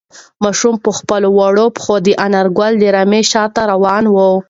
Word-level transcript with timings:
ماشوم 0.43 0.75
په 0.83 0.89
خپلو 0.97 1.27
وړو 1.37 1.65
پښو 1.75 1.95
د 2.05 2.07
انارګل 2.25 2.73
د 2.79 2.83
رمې 2.95 3.21
شاته 3.31 3.61
روان 3.73 4.03
و. 4.09 4.15